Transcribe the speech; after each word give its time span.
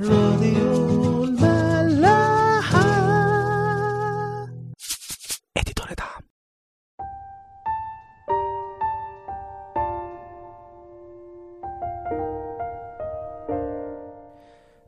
راديو 0.00 1.24
الملاحة. 1.24 2.82
اديتور 5.56 5.86
دعم. 5.98 6.22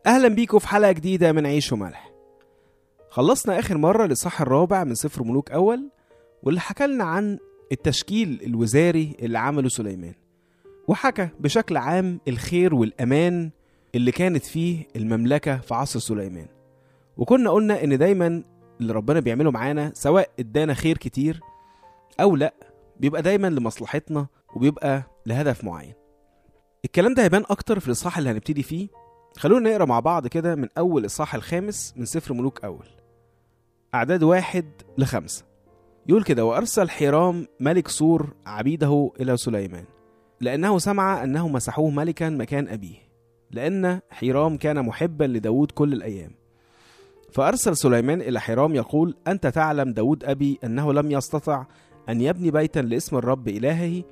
أهلا 0.07 0.29
بيكم 0.29 0.59
في 0.59 0.69
حلقة 0.69 0.93
جديدة 0.93 1.33
من 1.33 1.47
عيش 1.47 1.73
وملح. 1.73 2.11
خلصنا 3.11 3.59
آخر 3.59 3.79
مرة 3.79 4.07
للصح 4.07 4.41
الرابع 4.41 4.85
من 4.85 4.95
سفر 4.95 5.23
ملوك 5.25 5.51
أول 5.51 5.91
واللي 6.43 6.61
حكى 6.61 6.87
لنا 6.87 7.05
عن 7.05 7.39
التشكيل 7.73 8.41
الوزاري 8.47 9.17
اللي 9.21 9.39
عمله 9.39 9.69
سليمان. 9.69 10.15
وحكى 10.89 11.29
بشكل 11.41 11.77
عام 11.77 12.21
الخير 12.29 12.75
والأمان 12.75 13.51
اللي 13.95 14.13
كانت 14.13 14.45
فيه 14.45 14.87
المملكة 14.97 15.57
في 15.59 15.75
عصر 15.75 15.99
سليمان. 16.01 16.47
وكنا 17.17 17.51
قلنا 17.51 17.85
إن 17.85 17.99
دايما 17.99 18.43
اللي 18.81 18.93
ربنا 18.93 19.21
بيعمله 19.21 19.51
معانا 19.51 19.93
سواء 19.95 20.31
إدانا 20.41 20.75
خير 20.75 20.99
كتير 20.99 21.41
أو 22.21 22.37
لأ 22.37 22.55
بيبقى 23.01 23.23
دايما 23.23 23.47
لمصلحتنا 23.47 24.27
وبيبقى 24.57 25.03
لهدف 25.27 25.65
معين. 25.65 25.95
الكلام 26.85 27.15
ده 27.15 27.23
هيبان 27.23 27.45
أكتر 27.51 27.81
في 27.81 27.87
الإصحاح 27.87 28.19
اللي 28.19 28.31
هنبتدي 28.31 28.63
فيه. 28.63 28.89
خلونا 29.37 29.71
نقرأ 29.71 29.85
مع 29.85 30.01
بعض 30.01 30.27
كده 30.27 30.55
من 30.55 30.69
أول 30.79 31.01
الاصحاح 31.01 31.35
الخامس 31.35 31.95
من 31.97 32.05
سفر 32.05 32.35
ملوك 32.35 32.65
أول 32.65 32.87
أعداد 33.95 34.23
واحد 34.23 34.65
لخمسة 34.99 35.45
يقول 36.07 36.25
كده 36.25 36.45
وأرسل 36.45 36.91
حيرام 36.91 37.47
ملك 37.61 37.89
سور 37.89 38.35
عبيده 38.47 39.11
إلى 39.21 39.37
سليمان 39.37 39.85
لأنه 40.41 40.79
سمع 40.79 41.25
أنه 41.25 41.49
مسحوه 41.49 41.91
ملكا 41.91 42.29
مكان 42.29 42.69
أبيه. 42.69 43.04
لأن 43.55 44.01
حيرام 44.11 44.57
كان 44.57 44.85
محبا 44.85 45.25
لداود 45.25 45.71
كل 45.71 45.93
الأيام. 45.93 46.31
فأرسل 47.33 47.77
سليمان 47.77 48.21
إلى 48.21 48.41
حرام 48.41 48.75
يقول 48.75 49.17
أنت 49.27 49.47
تعلم 49.47 49.93
داود 49.93 50.25
أبي 50.25 50.59
أنه 50.65 50.93
لم 50.93 51.11
يستطع 51.11 51.67
أن 52.09 52.21
يبني 52.21 52.51
بيتا 52.51 52.81
لاسم 52.81 53.17
الرب 53.17 53.49
إلهه 53.49 54.03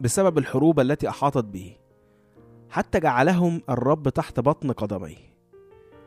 بسبب 0.00 0.38
الحروب 0.38 0.80
التي 0.80 1.08
أحاطت 1.08 1.44
به 1.44 1.76
حتى 2.70 3.00
جعلهم 3.00 3.62
الرب 3.70 4.08
تحت 4.08 4.40
بطن 4.40 4.72
قدميه. 4.72 5.34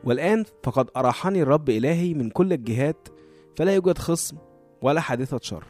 والآن 0.04 0.44
فقد 0.62 0.90
أراحني 0.96 1.42
الرب 1.42 1.70
إلهي 1.70 2.14
من 2.14 2.30
كل 2.30 2.52
الجهات 2.52 3.08
فلا 3.56 3.74
يوجد 3.74 3.98
خصم 3.98 4.36
ولا 4.82 5.00
حادثة 5.00 5.38
شر. 5.42 5.64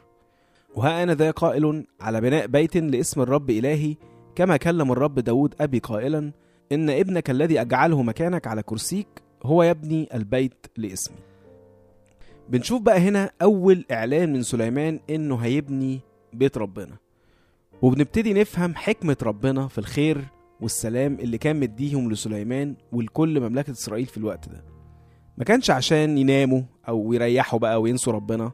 وها 0.74 1.02
أنا 1.02 1.14
ذا 1.14 1.30
قائل 1.30 1.86
على 2.00 2.20
بناء 2.20 2.46
بيت 2.46 2.76
لاسم 2.76 3.20
الرب 3.20 3.50
إلهي 3.50 3.96
كما 4.34 4.56
كلم 4.56 4.92
الرب 4.92 5.18
داود 5.18 5.54
أبي 5.60 5.78
قائلا 5.78 6.32
إن 6.72 6.90
ابنك 6.90 7.30
الذي 7.30 7.60
أجعله 7.60 8.02
مكانك 8.02 8.46
على 8.46 8.62
كرسيك 8.62 9.06
هو 9.42 9.62
يبني 9.62 10.08
البيت 10.14 10.66
لاسمي. 10.76 11.16
بنشوف 12.48 12.82
بقى 12.82 12.98
هنا 12.98 13.30
أول 13.42 13.84
إعلان 13.90 14.32
من 14.32 14.42
سليمان 14.42 15.00
إنه 15.10 15.36
هيبني 15.36 16.00
بيت 16.32 16.58
ربنا. 16.58 16.96
وبنبتدي 17.82 18.32
نفهم 18.32 18.74
حكمة 18.74 19.16
ربنا 19.22 19.68
في 19.68 19.78
الخير 19.78 20.24
والسلام 20.60 21.14
اللي 21.14 21.38
كان 21.38 21.60
مديهم 21.60 22.12
لسليمان 22.12 22.74
ولكل 22.92 23.40
مملكة 23.40 23.70
إسرائيل 23.70 24.06
في 24.06 24.16
الوقت 24.16 24.48
ده. 24.48 24.64
ما 25.38 25.44
كانش 25.44 25.70
عشان 25.70 26.18
يناموا 26.18 26.62
أو 26.88 27.12
يريحوا 27.12 27.58
بقى 27.58 27.80
وينسوا 27.80 28.12
ربنا. 28.12 28.52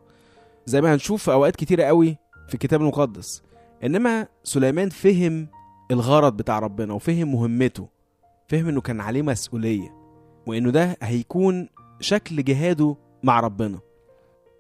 زي 0.67 0.81
ما 0.81 0.95
هنشوف 0.95 1.23
في 1.23 1.33
أوقات 1.33 1.57
كتيرة 1.57 1.85
قوي 1.85 2.17
في 2.49 2.55
الكتاب 2.55 2.81
المقدس. 2.81 3.43
إنما 3.85 4.27
سليمان 4.43 4.89
فهم 4.89 5.49
الغرض 5.91 6.37
بتاع 6.37 6.59
ربنا 6.59 6.95
وفهم 6.95 7.33
مهمته. 7.33 7.94
فهم 8.49 8.69
إنه 8.69 8.81
كان 8.81 9.01
عليه 9.01 9.23
مسؤولية 9.23 9.95
وإنه 10.47 10.71
ده 10.71 10.97
هيكون 11.03 11.69
شكل 12.01 12.45
جهاده 12.45 12.97
مع 13.23 13.41
ربنا. 13.41 13.79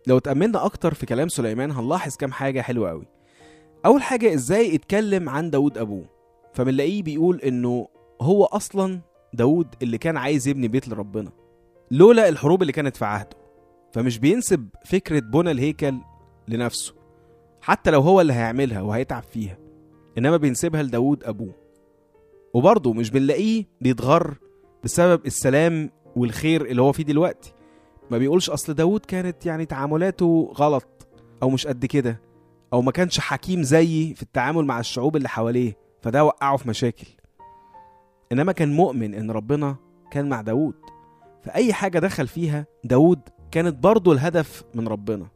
لو 0.06 0.18
اتأملنا 0.18 0.64
أكتر 0.64 0.94
في 0.94 1.06
كلام 1.06 1.28
سليمان 1.28 1.70
هنلاحظ 1.70 2.16
كام 2.16 2.32
حاجة 2.32 2.60
حلوة 2.60 2.90
قوي 2.90 3.06
أول 3.86 4.02
حاجة 4.02 4.34
إزاي 4.34 4.74
اتكلم 4.74 5.28
عن 5.28 5.50
داود 5.50 5.78
أبوه. 5.78 6.05
فبنلاقيه 6.55 7.02
بيقول 7.02 7.40
إنه 7.40 7.89
هو 8.20 8.44
أصلا 8.44 9.00
داود 9.33 9.67
اللي 9.83 9.98
كان 9.98 10.17
عايز 10.17 10.48
يبني 10.48 10.68
بيت 10.68 10.89
لربنا 10.89 11.30
لولا 11.90 12.28
الحروب 12.28 12.62
اللي 12.62 12.73
كانت 12.73 12.96
في 12.96 13.05
عهده. 13.05 13.36
فمش 13.92 14.18
بينسب 14.18 14.68
فكرة 14.84 15.18
بنى 15.20 15.50
الهيكل 15.50 15.94
لنفسه 16.48 16.94
حتى 17.61 17.90
لو 17.90 18.00
هو 18.00 18.20
اللي 18.20 18.33
هيعملها 18.33 18.83
وهيتعب 18.83 19.23
فيها 19.23 19.58
إنما 20.18 20.36
بينسبها 20.36 20.83
لداود 20.83 21.24
أبوه. 21.24 21.55
وبرضه 22.55 22.92
مش 22.92 23.11
بنلاقيه 23.11 23.65
بيتغر 23.81 24.35
بسبب 24.85 25.27
السلام 25.27 25.91
والخير 26.17 26.67
اللي 26.67 26.83
هو 26.83 26.92
فيه 26.92 27.03
دلوقتي. 27.05 27.53
ما 28.11 28.19
بيقولش 28.19 28.51
أصل 28.51 28.75
داود 28.75 29.01
كانت 29.01 29.47
يعني 29.47 29.67
تعاملاته 29.67 30.53
غلط 30.57 31.07
أو 31.42 31.51
مش 31.51 31.67
قد 31.67 31.87
كده 31.87 32.20
أو 32.73 32.83
ما 32.83 32.92
كانش 32.92 33.20
حكيم 33.20 33.63
زيي 33.63 34.15
في 34.15 34.23
التعامل 34.23 34.65
مع 34.65 34.81
الشعوب 34.81 35.17
اللي 35.17 35.29
حواليه 35.29 35.77
فده 36.03 36.25
وقعه 36.25 36.57
في 36.57 36.69
مشاكل. 36.69 37.07
إنما 38.33 38.53
كان 38.53 38.73
مؤمن 38.73 39.15
إن 39.15 39.31
ربنا 39.31 39.77
كان 40.11 40.29
مع 40.29 40.41
داود 40.41 40.75
فأي 41.42 41.73
حاجة 41.73 41.98
دخل 41.98 42.27
فيها 42.27 42.67
داود 42.85 43.21
كانت 43.51 43.77
برضه 43.83 44.13
الهدف 44.13 44.65
من 44.75 44.89
ربنا. 44.89 45.27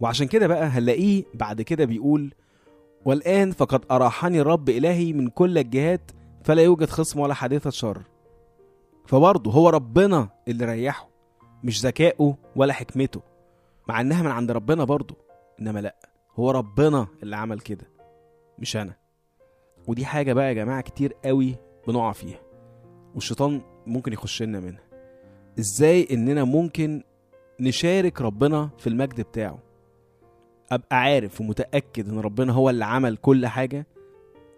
وعشان 0.00 0.26
كده 0.26 0.46
بقى 0.46 0.64
هنلاقيه 0.66 1.24
بعد 1.34 1.62
كده 1.62 1.84
بيقول 1.84 2.34
والآن 3.04 3.50
فقد 3.50 3.84
أراحني 3.90 4.40
الرب 4.40 4.68
إلهي 4.68 5.12
من 5.12 5.28
كل 5.28 5.58
الجهات 5.58 6.10
فلا 6.44 6.62
يوجد 6.62 6.90
خصم 6.90 7.20
ولا 7.20 7.34
حادثه 7.34 7.70
شر. 7.70 8.02
فبرضه 9.06 9.52
هو 9.52 9.68
ربنا 9.68 10.28
اللي 10.48 10.64
ريحه 10.64 11.08
مش 11.64 11.84
ذكائه 11.86 12.36
ولا 12.56 12.72
حكمته 12.72 13.22
مع 13.88 14.00
إنها 14.00 14.22
من 14.22 14.30
عند 14.30 14.50
ربنا 14.50 14.84
برضه 14.84 15.16
إنما 15.60 15.80
لا 15.80 15.96
هو 16.34 16.50
ربنا 16.50 17.06
اللي 17.22 17.36
عمل 17.36 17.60
كده 17.60 17.90
مش 18.58 18.76
أنا. 18.76 18.94
ودي 19.86 20.06
حاجة 20.06 20.32
بقى 20.32 20.48
يا 20.48 20.52
جماعة 20.52 20.80
كتير 20.80 21.12
قوي 21.24 21.56
بنقع 21.88 22.12
فيها 22.12 22.40
والشيطان 23.14 23.60
ممكن 23.86 24.12
يخش 24.12 24.42
لنا 24.42 24.60
منها. 24.60 24.82
إزاي 25.58 26.08
إننا 26.10 26.44
ممكن 26.44 27.02
نشارك 27.60 28.20
ربنا 28.20 28.70
في 28.78 28.86
المجد 28.86 29.20
بتاعه؟ 29.20 29.58
أبقى 30.72 30.96
عارف 30.96 31.40
ومتأكد 31.40 32.08
إن 32.08 32.18
ربنا 32.20 32.52
هو 32.52 32.70
اللي 32.70 32.84
عمل 32.84 33.16
كل 33.16 33.46
حاجة 33.46 33.86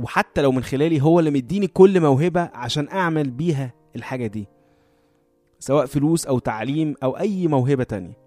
وحتى 0.01 0.43
لو 0.43 0.53
من 0.53 0.63
خلالي 0.63 1.03
هو 1.03 1.19
اللي 1.19 1.31
مديني 1.31 1.67
كل 1.67 2.01
موهبة 2.01 2.51
عشان 2.55 2.89
أعمل 2.89 3.31
بيها 3.31 3.73
الحاجة 3.97 4.27
دي 4.27 4.49
سواء 5.59 5.87
فلوس 5.87 6.27
أو 6.27 6.39
تعليم 6.39 6.95
أو 7.03 7.19
أي 7.19 7.47
موهبة 7.47 7.85
تانية. 7.85 8.19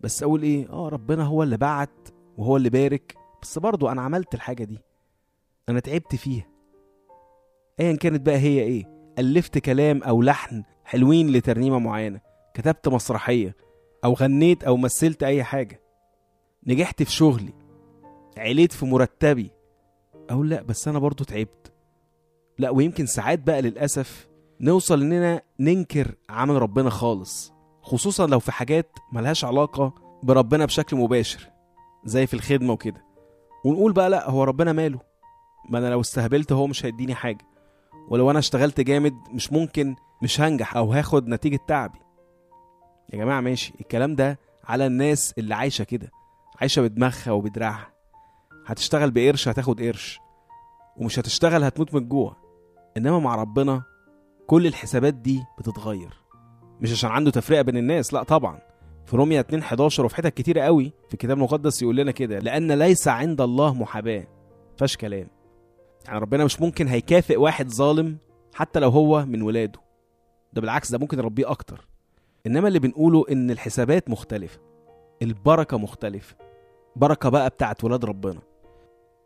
بس 0.00 0.22
أقول 0.22 0.42
إيه؟ 0.42 0.68
آه 0.70 0.88
ربنا 0.88 1.24
هو 1.24 1.42
اللي 1.42 1.56
بعت 1.56 2.08
وهو 2.38 2.56
اللي 2.56 2.70
بارك. 2.70 3.14
بس 3.42 3.58
برضو 3.58 3.88
أنا 3.88 4.02
عملت 4.02 4.34
الحاجة 4.34 4.64
دي. 4.64 4.78
أنا 5.68 5.80
تعبت 5.80 6.14
فيها. 6.14 6.46
أيا 7.80 7.96
كانت 7.96 8.26
بقى 8.26 8.36
هي 8.36 8.60
إيه؟ 8.62 8.84
ألفت 9.18 9.58
كلام 9.58 10.02
أو 10.02 10.22
لحن 10.22 10.62
حلوين 10.84 11.30
لترنيمة 11.32 11.78
معينة. 11.78 12.20
كتبت 12.54 12.88
مسرحية 12.88 13.56
أو 14.04 14.12
غنيت 14.12 14.64
أو 14.64 14.76
مثلت 14.76 15.22
أي 15.22 15.44
حاجة. 15.44 15.80
نجحت 16.66 17.02
في 17.02 17.12
شغلي. 17.12 17.52
عليت 18.38 18.72
في 18.72 18.86
مرتبي. 18.86 19.50
أقول 20.30 20.50
لأ 20.50 20.62
بس 20.62 20.88
أنا 20.88 20.98
برضو 20.98 21.24
تعبت. 21.24 21.72
لا 22.58 22.70
ويمكن 22.70 23.06
ساعات 23.06 23.38
بقى 23.38 23.62
للأسف 23.62 24.28
نوصل 24.60 25.00
إننا 25.02 25.42
ننكر 25.60 26.14
عمل 26.30 26.62
ربنا 26.62 26.90
خالص 26.90 27.52
خصوصا 27.82 28.26
لو 28.26 28.38
في 28.38 28.52
حاجات 28.52 28.90
ملهاش 29.12 29.44
علاقة 29.44 29.94
بربنا 30.22 30.64
بشكل 30.64 30.96
مباشر 30.96 31.50
زي 32.04 32.26
في 32.26 32.34
الخدمة 32.34 32.72
وكده. 32.72 33.04
ونقول 33.64 33.92
بقى 33.92 34.10
لا 34.10 34.30
هو 34.30 34.44
ربنا 34.44 34.72
ماله؟ 34.72 34.98
ما 35.68 35.78
أنا 35.78 35.90
لو 35.90 36.00
استهبلت 36.00 36.52
هو 36.52 36.66
مش 36.66 36.86
هيديني 36.86 37.14
حاجة. 37.14 37.44
ولو 38.08 38.30
أنا 38.30 38.38
اشتغلت 38.38 38.80
جامد 38.80 39.14
مش 39.32 39.52
ممكن 39.52 39.96
مش 40.22 40.40
هنجح 40.40 40.76
أو 40.76 40.92
هاخد 40.92 41.28
نتيجة 41.28 41.58
تعبي. 41.68 41.98
يا 43.12 43.18
جماعة 43.18 43.40
ماشي 43.40 43.74
الكلام 43.80 44.14
ده 44.14 44.38
على 44.64 44.86
الناس 44.86 45.34
اللي 45.38 45.54
عايشة 45.54 45.84
كده 45.84 46.10
عايشة 46.60 46.82
بدماغها 46.82 47.30
وبدراعها. 47.32 47.95
هتشتغل 48.66 49.10
بقرش 49.10 49.48
هتاخد 49.48 49.82
قرش. 49.82 50.20
ومش 50.96 51.18
هتشتغل 51.18 51.64
هتموت 51.64 51.94
من 51.94 52.02
الجوع. 52.02 52.36
إنما 52.96 53.18
مع 53.18 53.34
ربنا 53.36 53.82
كل 54.46 54.66
الحسابات 54.66 55.14
دي 55.14 55.42
بتتغير. 55.58 56.14
مش 56.80 56.92
عشان 56.92 57.10
عنده 57.10 57.30
تفرقة 57.30 57.62
بين 57.62 57.76
الناس 57.76 58.14
لا 58.14 58.22
طبعا. 58.22 58.58
في 59.06 59.16
روميا 59.16 59.40
2 59.40 59.62
11 59.62 60.04
وفي 60.04 60.16
حتت 60.16 60.34
كتيرة 60.34 60.60
قوي 60.60 60.92
في 61.08 61.14
الكتاب 61.14 61.36
المقدس 61.36 61.82
يقول 61.82 61.96
لنا 61.96 62.10
كده 62.10 62.38
لأن 62.38 62.72
ليس 62.72 63.08
عند 63.08 63.40
الله 63.40 63.74
محاباة. 63.74 64.26
فاش 64.78 64.96
كلام. 64.96 65.28
يعني 66.06 66.18
ربنا 66.18 66.44
مش 66.44 66.60
ممكن 66.60 66.88
هيكافئ 66.88 67.36
واحد 67.36 67.68
ظالم 67.68 68.18
حتى 68.54 68.80
لو 68.80 68.88
هو 68.88 69.24
من 69.24 69.42
ولاده. 69.42 69.80
ده 70.52 70.60
بالعكس 70.60 70.92
ده 70.92 70.98
ممكن 70.98 71.18
يربيه 71.18 71.50
أكتر. 71.50 71.88
إنما 72.46 72.68
اللي 72.68 72.78
بنقوله 72.78 73.24
إن 73.30 73.50
الحسابات 73.50 74.10
مختلفة. 74.10 74.60
البركة 75.22 75.78
مختلفة. 75.78 76.36
بركة 76.96 77.28
بقى 77.28 77.48
بتاعت 77.50 77.84
ولاد 77.84 78.04
ربنا. 78.04 78.40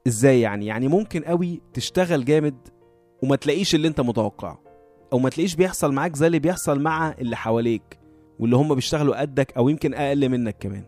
إزاي 0.06 0.40
يعني؟ 0.40 0.66
يعني 0.66 0.88
ممكن 0.88 1.22
قوي 1.24 1.60
تشتغل 1.72 2.24
جامد 2.24 2.54
وما 3.22 3.36
تلاقيش 3.36 3.74
اللي 3.74 3.88
أنت 3.88 4.00
متوقعه 4.00 4.60
أو 5.12 5.18
ما 5.18 5.30
تلاقيش 5.30 5.54
بيحصل 5.54 5.92
معاك 5.92 6.16
زي 6.16 6.26
اللي 6.26 6.38
بيحصل 6.38 6.80
مع 6.80 7.14
اللي 7.18 7.36
حواليك 7.36 7.98
واللي 8.38 8.56
هم 8.56 8.74
بيشتغلوا 8.74 9.20
قدك 9.20 9.56
أو 9.56 9.68
يمكن 9.68 9.94
أقل 9.94 10.28
منك 10.28 10.56
كمان. 10.60 10.84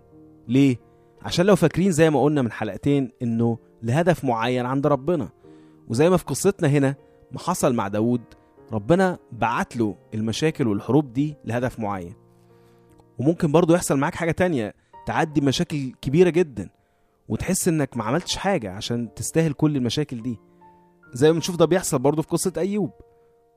ليه؟ 0.48 0.76
عشان 1.22 1.46
لو 1.46 1.56
فاكرين 1.56 1.92
زي 1.92 2.10
ما 2.10 2.22
قلنا 2.22 2.42
من 2.42 2.52
حلقتين 2.52 3.10
إنه 3.22 3.58
لهدف 3.82 4.24
معين 4.24 4.66
عند 4.66 4.86
ربنا. 4.86 5.28
وزي 5.88 6.10
ما 6.10 6.16
في 6.16 6.24
قصتنا 6.24 6.68
هنا 6.68 6.94
ما 7.32 7.38
حصل 7.38 7.74
مع 7.74 7.88
داود 7.88 8.20
ربنا 8.72 9.18
بعت 9.32 9.76
له 9.76 9.96
المشاكل 10.14 10.68
والحروب 10.68 11.12
دي 11.12 11.36
لهدف 11.44 11.80
معين. 11.80 12.14
وممكن 13.18 13.52
برضو 13.52 13.74
يحصل 13.74 13.98
معاك 13.98 14.14
حاجة 14.14 14.30
تانية 14.30 14.74
تعدي 15.06 15.40
مشاكل 15.40 15.92
كبيرة 16.02 16.30
جدا. 16.30 16.68
وتحس 17.32 17.68
إنك 17.68 17.96
ما 17.96 18.04
عملتش 18.04 18.36
حاجة 18.36 18.72
عشان 18.72 19.14
تستاهل 19.14 19.52
كل 19.52 19.76
المشاكل 19.76 20.22
دي. 20.22 20.38
زي 21.12 21.28
ما 21.28 21.34
بنشوف 21.34 21.56
ده 21.56 21.64
بيحصل 21.64 21.98
برضو 21.98 22.22
في 22.22 22.28
قصة 22.28 22.52
أيوب. 22.56 22.90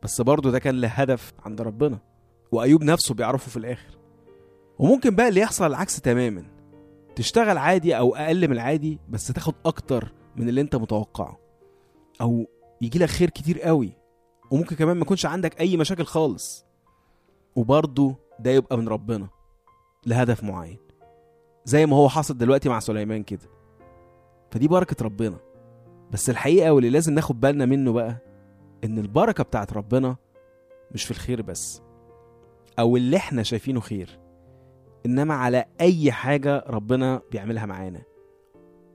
بس 0.03 0.21
برضو 0.21 0.49
ده 0.49 0.59
كان 0.59 0.81
له 0.81 0.87
هدف 0.87 1.33
عند 1.45 1.61
ربنا. 1.61 1.99
وأيوب 2.51 2.83
نفسه 2.83 3.15
بيعرفه 3.15 3.49
في 3.49 3.57
الآخر. 3.57 3.97
وممكن 4.79 5.15
بقى 5.15 5.27
اللي 5.27 5.41
يحصل 5.41 5.65
العكس 5.65 6.01
تماما. 6.01 6.43
تشتغل 7.15 7.57
عادي 7.57 7.97
أو 7.97 8.15
أقل 8.15 8.47
من 8.47 8.53
العادي 8.53 8.99
بس 9.09 9.27
تاخد 9.27 9.53
أكتر 9.65 10.13
من 10.35 10.49
اللي 10.49 10.61
أنت 10.61 10.75
متوقعه. 10.75 11.39
أو 12.21 12.45
يجي 12.81 12.99
لك 12.99 13.09
خير 13.09 13.29
كتير 13.29 13.61
قوي. 13.61 13.91
وممكن 14.51 14.75
كمان 14.75 14.97
ما 14.97 15.01
يكونش 15.01 15.25
عندك 15.25 15.59
أي 15.61 15.77
مشاكل 15.77 16.05
خالص. 16.05 16.65
وبرضو 17.55 18.15
ده 18.39 18.51
يبقى 18.51 18.77
من 18.77 18.87
ربنا. 18.87 19.27
لهدف 20.05 20.43
معين. 20.43 20.77
زي 21.65 21.85
ما 21.85 21.95
هو 21.95 22.09
حصل 22.09 22.37
دلوقتي 22.37 22.69
مع 22.69 22.79
سليمان 22.79 23.23
كده. 23.23 23.55
فدي 24.51 24.67
بركة 24.67 25.05
ربنا. 25.05 25.37
بس 26.11 26.29
الحقيقة 26.29 26.73
واللي 26.73 26.89
لازم 26.89 27.13
ناخد 27.13 27.39
بالنا 27.39 27.65
منه 27.65 27.91
بقى 27.91 28.17
إن 28.83 28.97
البركة 28.97 29.43
بتاعت 29.43 29.73
ربنا 29.73 30.15
مش 30.91 31.03
في 31.05 31.11
الخير 31.11 31.41
بس 31.41 31.81
أو 32.79 32.97
اللي 32.97 33.17
إحنا 33.17 33.43
شايفينه 33.43 33.79
خير 33.79 34.19
إنما 35.05 35.33
على 35.33 35.65
أي 35.81 36.11
حاجة 36.11 36.63
ربنا 36.67 37.21
بيعملها 37.31 37.65
معانا. 37.65 38.01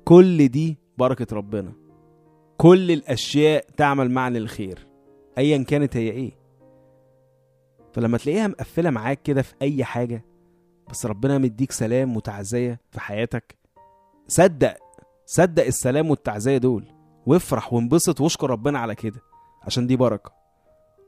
كل 0.04 0.48
دي 0.48 0.78
بركة 0.98 1.36
ربنا. 1.36 1.72
كل 2.58 2.90
الأشياء 2.90 3.66
تعمل 3.76 4.10
معنا 4.10 4.38
الخير 4.38 4.86
أيا 5.38 5.62
كانت 5.62 5.96
هي 5.96 6.10
إيه. 6.10 6.32
فلما 7.92 8.18
تلاقيها 8.18 8.46
مقفلة 8.48 8.90
معاك 8.90 9.22
كده 9.22 9.42
في 9.42 9.54
أي 9.62 9.84
حاجة 9.84 10.24
بس 10.90 11.06
ربنا 11.06 11.38
مديك 11.38 11.72
سلام 11.72 12.16
وتعزية 12.16 12.80
في 12.90 13.00
حياتك 13.00 13.56
صدق 14.28 14.76
صدق 15.30 15.64
السلام 15.64 16.10
والتعزية 16.10 16.58
دول. 16.58 16.84
وافرح 17.26 17.72
وانبسط 17.72 18.20
واشكر 18.20 18.50
ربنا 18.50 18.78
على 18.78 18.94
كده. 18.94 19.20
عشان 19.62 19.86
دي 19.86 19.96
بركة. 19.96 20.32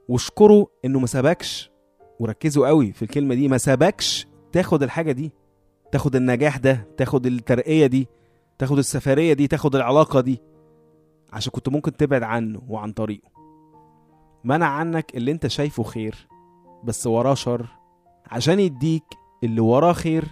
واشكره 0.08 0.66
إنه 0.84 0.98
ما 0.98 1.06
سابكش 1.06 1.70
وركزوا 2.20 2.68
قوي 2.68 2.92
في 2.92 3.02
الكلمة 3.02 3.34
دي. 3.34 3.48
ما 3.48 3.58
سابكش 3.58 4.26
تاخد 4.52 4.82
الحاجة 4.82 5.12
دي. 5.12 5.32
تاخد 5.92 6.16
النجاح 6.16 6.56
ده. 6.56 6.88
تاخد 6.96 7.26
الترقية 7.26 7.86
دي. 7.86 8.08
تاخد 8.58 8.78
السفرية 8.78 9.32
دي. 9.32 9.46
تاخد 9.46 9.76
العلاقة 9.76 10.20
دي. 10.20 10.42
عشان 11.32 11.52
كنت 11.52 11.68
ممكن 11.68 11.96
تبعد 11.96 12.22
عنه 12.22 12.62
وعن 12.68 12.92
طريقه. 12.92 13.28
منع 14.44 14.66
عنك 14.66 15.16
اللي 15.16 15.30
انت 15.32 15.46
شايفه 15.46 15.82
خير. 15.82 16.28
بس 16.84 17.06
وراه 17.06 17.34
شر. 17.34 17.66
عشان 18.26 18.60
يديك 18.60 19.04
اللي 19.44 19.60
وراه 19.60 19.92
خير. 19.92 20.24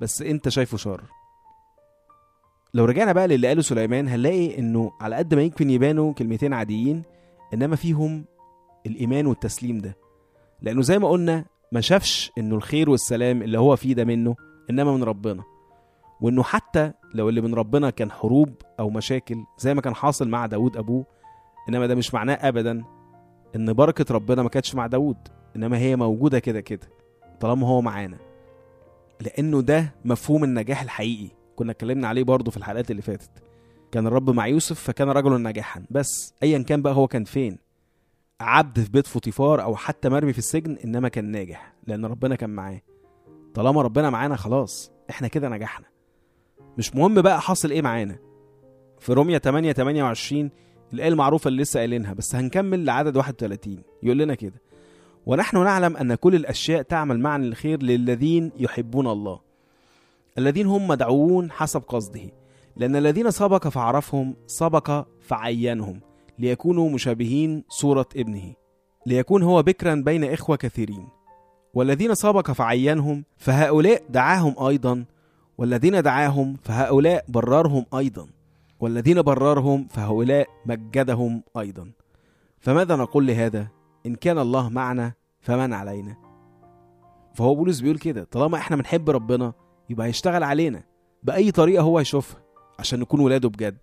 بس 0.00 0.22
انت 0.22 0.48
شايفه 0.48 0.76
شر. 0.76 1.15
لو 2.74 2.84
رجعنا 2.84 3.12
بقى 3.12 3.28
للي 3.28 3.48
قاله 3.48 3.62
سليمان 3.62 4.08
هنلاقي 4.08 4.58
إنه 4.58 4.92
على 5.00 5.16
قد 5.16 5.34
ما 5.34 5.42
يمكن 5.42 5.70
يبانوا 5.70 6.12
كلمتين 6.12 6.52
عاديين 6.52 7.02
إنما 7.54 7.76
فيهم 7.76 8.24
الإيمان 8.86 9.26
والتسليم 9.26 9.78
ده. 9.78 9.96
لأنه 10.62 10.82
زي 10.82 10.98
ما 10.98 11.08
قلنا 11.08 11.44
ما 11.72 11.80
شافش 11.80 12.32
إنه 12.38 12.56
الخير 12.56 12.90
والسلام 12.90 13.42
اللي 13.42 13.58
هو 13.58 13.76
فيه 13.76 13.94
ده 13.94 14.04
منه 14.04 14.36
إنما 14.70 14.96
من 14.96 15.02
ربنا. 15.04 15.42
وإنه 16.20 16.42
حتى 16.42 16.92
لو 17.14 17.28
اللي 17.28 17.40
من 17.40 17.54
ربنا 17.54 17.90
كان 17.90 18.10
حروب 18.10 18.54
أو 18.80 18.90
مشاكل 18.90 19.36
زي 19.58 19.74
ما 19.74 19.80
كان 19.80 19.94
حاصل 19.94 20.28
مع 20.28 20.46
داود 20.46 20.76
أبوه 20.76 21.06
إنما 21.68 21.86
ده 21.86 21.94
مش 21.94 22.14
معناه 22.14 22.34
ابدا 22.34 22.84
إن 23.56 23.72
بركة 23.72 24.14
ربنا 24.14 24.42
ما 24.42 24.48
كانتش 24.48 24.74
مع 24.74 24.86
داود 24.86 25.16
إنما 25.56 25.78
هي 25.78 25.96
موجودة 25.96 26.38
كده 26.38 26.60
كده 26.60 26.88
طالما 27.40 27.66
هو 27.68 27.80
معانا. 27.80 28.16
لأنه 29.20 29.62
ده 29.62 29.94
مفهوم 30.04 30.44
النجاح 30.44 30.82
الحقيقي. 30.82 31.28
كنا 31.56 31.72
اتكلمنا 31.72 32.08
عليه 32.08 32.22
برضه 32.22 32.50
في 32.50 32.56
الحلقات 32.56 32.90
اللي 32.90 33.02
فاتت. 33.02 33.30
كان 33.92 34.06
الرب 34.06 34.30
مع 34.30 34.46
يوسف 34.46 34.80
فكان 34.80 35.08
رجلا 35.08 35.38
ناجحا. 35.38 35.82
بس 35.90 36.34
ايا 36.42 36.58
كان 36.58 36.82
بقى 36.82 36.94
هو 36.94 37.06
كان 37.08 37.24
فين؟ 37.24 37.58
عبد 38.40 38.80
في 38.80 38.90
بيت 38.90 39.06
فوطيفار 39.06 39.62
أو 39.62 39.76
حتى 39.76 40.08
مرمي 40.08 40.32
في 40.32 40.38
السجن 40.38 40.76
إنما 40.84 41.08
كان 41.08 41.24
ناجح 41.24 41.72
لأن 41.86 42.04
ربنا 42.04 42.34
كان 42.36 42.50
معاه. 42.50 42.80
طالما 43.54 43.82
ربنا 43.82 44.10
معانا 44.10 44.36
خلاص 44.36 44.90
إحنا 45.10 45.28
كده 45.28 45.48
نجحنا. 45.48 45.86
مش 46.78 46.94
مهم 46.94 47.22
بقى 47.22 47.40
حاصل 47.40 47.70
إيه 47.70 47.82
معانا. 47.82 48.18
في 49.00 49.12
روميا 49.12 49.38
8 49.38 49.72
28 49.72 50.50
الآية 50.92 51.08
المعروفة 51.08 51.48
اللي 51.48 51.62
لسه 51.62 51.78
قايلينها 51.78 52.12
بس 52.14 52.34
هنكمل 52.34 52.84
لعدد 52.84 53.16
31 53.16 53.82
يقول 54.02 54.18
لنا 54.18 54.34
كده 54.34 54.62
ونحن 55.26 55.64
نعلم 55.64 55.96
أن 55.96 56.14
كل 56.14 56.34
الأشياء 56.34 56.82
تعمل 56.82 57.20
معا 57.20 57.38
للخير 57.38 57.82
للذين 57.82 58.52
يحبون 58.58 59.06
الله. 59.06 59.40
الذين 60.38 60.66
هم 60.66 60.88
مدعوون 60.88 61.50
حسب 61.50 61.82
قصده. 61.88 62.30
لأن 62.76 62.96
الذين 62.96 63.30
سبق 63.30 63.68
فعرفهم 63.68 64.36
سبق 64.46 65.06
فعينهم 65.20 66.00
ليكونوا 66.38 66.90
مشابهين 66.90 67.64
صورة 67.68 68.08
ابنه. 68.16 68.54
ليكون 69.06 69.42
هو 69.42 69.62
بكرا 69.62 69.94
بين 69.94 70.24
إخوة 70.24 70.56
كثيرين. 70.56 71.08
والذين 71.74 72.14
سبق 72.14 72.50
فعينهم 72.50 73.24
فهؤلاء 73.36 74.02
دعاهم 74.08 74.66
أيضا. 74.66 75.04
والذين 75.58 76.02
دعاهم 76.02 76.56
فهؤلاء 76.62 77.24
بررهم 77.28 77.86
أيضا. 77.94 78.26
والذين 78.80 79.22
بررهم 79.22 79.88
فهؤلاء 79.90 80.46
مجدهم 80.66 81.42
أيضا. 81.58 81.90
فماذا 82.60 82.96
نقول 82.96 83.26
لهذا؟ 83.26 83.68
إن 84.06 84.14
كان 84.14 84.38
الله 84.38 84.68
معنا 84.68 85.12
فمن 85.40 85.72
علينا؟ 85.72 86.16
فهو 87.34 87.54
بولس 87.54 87.80
بيقول 87.80 87.98
كده 87.98 88.24
طالما 88.24 88.58
إحنا 88.58 88.76
بنحب 88.76 89.10
ربنا 89.10 89.52
يبقى 89.90 90.06
هيشتغل 90.06 90.42
علينا 90.42 90.82
بأي 91.22 91.50
طريقة 91.50 91.82
هو 91.82 91.98
هيشوفها 91.98 92.40
عشان 92.78 93.00
نكون 93.00 93.20
ولاده 93.20 93.48
بجد. 93.48 93.78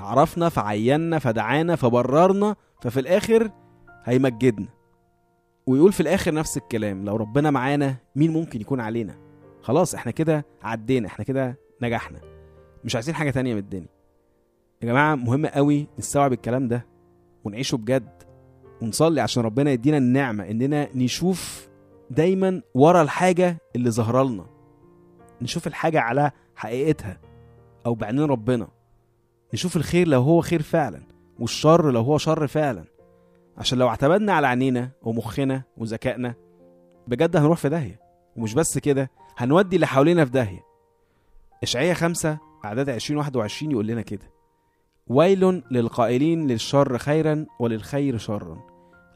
عرفنا 0.00 0.48
فعينا 0.48 1.18
فدعانا 1.18 1.76
فبررنا 1.76 2.56
ففي 2.82 3.00
الآخر 3.00 3.50
هيمجدنا. 4.04 4.68
ويقول 5.66 5.92
في 5.92 6.00
الآخر 6.00 6.34
نفس 6.34 6.56
الكلام 6.56 7.04
لو 7.04 7.16
ربنا 7.16 7.50
معانا 7.50 7.96
مين 8.16 8.32
ممكن 8.32 8.60
يكون 8.60 8.80
علينا؟ 8.80 9.14
خلاص 9.62 9.94
إحنا 9.94 10.12
كده 10.12 10.46
عدينا 10.62 11.06
إحنا 11.06 11.24
كده 11.24 11.58
نجحنا. 11.82 12.20
مش 12.84 12.94
عايزين 12.94 13.14
حاجة 13.14 13.30
تانية 13.30 13.52
من 13.54 13.60
الدنيا. 13.60 13.88
يا 14.82 14.86
جماعة 14.88 15.14
مهم 15.14 15.46
قوي 15.46 15.86
نستوعب 15.98 16.32
الكلام 16.32 16.68
ده 16.68 16.86
ونعيشه 17.44 17.76
بجد 17.76 18.22
ونصلي 18.82 19.20
عشان 19.20 19.42
ربنا 19.42 19.70
يدينا 19.70 19.96
النعمة 19.96 20.50
إننا 20.50 20.88
نشوف 20.94 21.68
دايما 22.10 22.62
ورا 22.74 23.02
الحاجة 23.02 23.58
اللي 23.76 23.90
ظهر 23.90 24.24
لنا 24.24 24.46
نشوف 25.44 25.66
الحاجة 25.66 26.00
على 26.00 26.30
حقيقتها 26.56 27.20
أو 27.86 27.94
بعينين 27.94 28.24
ربنا. 28.24 28.68
نشوف 29.54 29.76
الخير 29.76 30.08
لو 30.08 30.22
هو 30.22 30.40
خير 30.40 30.62
فعلا 30.62 31.02
والشر 31.38 31.90
لو 31.90 32.00
هو 32.00 32.18
شر 32.18 32.46
فعلا. 32.46 32.84
عشان 33.58 33.78
لو 33.78 33.88
اعتمدنا 33.88 34.32
على 34.32 34.46
عينينا 34.46 34.90
ومخنا 35.02 35.62
وذكائنا 35.76 36.34
بجد 37.06 37.36
هنروح 37.36 37.58
في 37.58 37.68
داهية. 37.68 38.00
ومش 38.36 38.54
بس 38.54 38.78
كده 38.78 39.10
هنودي 39.36 39.76
اللي 39.76 39.86
حوالينا 39.86 40.24
في 40.24 40.30
داهية. 40.30 40.64
إشعية 41.62 41.92
خمسة 41.92 42.38
أعداد 42.64 42.90
20 42.90 43.18
21 43.18 43.72
يقول 43.72 43.86
لنا 43.86 44.02
كده. 44.02 44.30
ويل 45.06 45.62
للقائلين 45.70 46.46
للشر 46.46 46.98
خيرا 46.98 47.46
وللخير 47.60 48.18
شرا. 48.18 48.58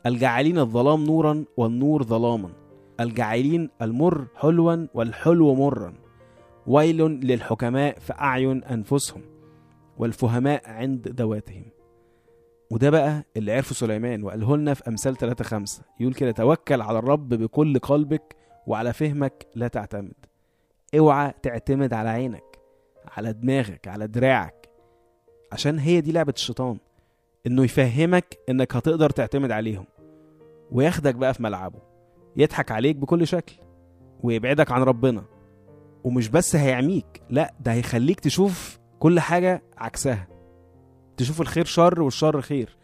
الجاعلين 0.06 0.58
الظلام 0.58 1.04
نورا 1.04 1.44
والنور 1.56 2.02
ظلاما. 2.02 2.50
الجاعلين 3.00 3.70
المر 3.82 4.26
حلوا 4.36 4.86
والحلو 4.94 5.54
مرا. 5.54 6.07
ويل 6.68 7.02
للحكماء 7.02 7.98
في 7.98 8.12
أعين 8.12 8.64
أنفسهم 8.64 9.22
والفهماء 9.98 10.62
عند 10.70 11.08
ذواتهم. 11.08 11.64
وده 12.70 12.90
بقى 12.90 13.24
اللي 13.36 13.52
عرفه 13.52 13.74
سليمان 13.74 14.24
وقاله 14.24 14.56
لنا 14.56 14.74
في 14.74 14.88
أمثال 14.88 15.16
3 15.16 15.44
5 15.44 15.82
يقول 16.00 16.14
كده 16.14 16.30
توكل 16.30 16.80
على 16.82 16.98
الرب 16.98 17.28
بكل 17.28 17.78
قلبك 17.78 18.36
وعلى 18.66 18.92
فهمك 18.92 19.46
لا 19.54 19.68
تعتمد. 19.68 20.14
اوعى 20.98 21.32
تعتمد 21.42 21.92
على 21.92 22.08
عينك 22.08 22.58
على 23.16 23.32
دماغك 23.32 23.88
على 23.88 24.06
دراعك. 24.06 24.68
عشان 25.52 25.78
هي 25.78 26.00
دي 26.00 26.12
لعبة 26.12 26.32
الشيطان 26.36 26.78
إنه 27.46 27.64
يفهمك 27.64 28.38
إنك 28.48 28.76
هتقدر 28.76 29.10
تعتمد 29.10 29.50
عليهم 29.50 29.86
وياخدك 30.72 31.14
بقى 31.14 31.34
في 31.34 31.42
ملعبه 31.42 31.78
يضحك 32.36 32.70
عليك 32.70 32.96
بكل 32.96 33.26
شكل 33.26 33.54
ويبعدك 34.22 34.72
عن 34.72 34.82
ربنا. 34.82 35.24
ومش 36.04 36.28
بس 36.28 36.56
هيعميك 36.56 37.22
لا 37.30 37.54
ده 37.60 37.72
هيخليك 37.72 38.20
تشوف 38.20 38.78
كل 38.98 39.20
حاجة 39.20 39.62
عكسها. 39.78 40.28
تشوف 41.16 41.40
الخير 41.40 41.64
شر 41.64 42.02
والشر 42.02 42.40
خير 42.40 42.76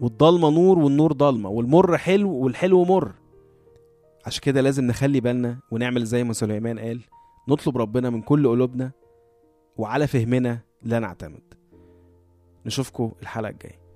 والضلمة 0.00 0.50
نور 0.50 0.78
والنور 0.78 1.12
ضلمة 1.12 1.48
والمر 1.48 1.98
حلو 1.98 2.30
والحلو 2.32 2.84
مر. 2.84 3.12
عشان 4.26 4.40
كده 4.42 4.60
لازم 4.60 4.84
نخلي 4.84 5.20
بالنا 5.20 5.58
ونعمل 5.70 6.04
زي 6.04 6.24
ما 6.24 6.32
سليمان 6.32 6.78
قال 6.78 7.00
نطلب 7.48 7.78
ربنا 7.78 8.10
من 8.10 8.22
كل 8.22 8.48
قلوبنا 8.48 8.90
وعلى 9.76 10.06
فهمنا 10.06 10.60
لا 10.82 10.98
نعتمد. 10.98 11.54
نشوفكم 12.66 13.12
الحلقة 13.22 13.50
الجاية. 13.50 13.88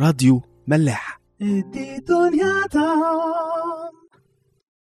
راديو 0.00 0.42
ملاح. 0.66 1.17
e 1.40 1.62
titoliata. 1.70 3.87